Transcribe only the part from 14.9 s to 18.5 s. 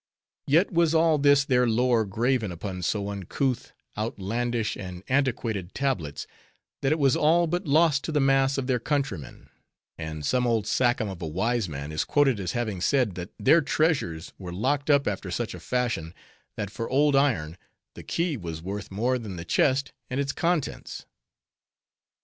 after such a fashion, that for old iron, the key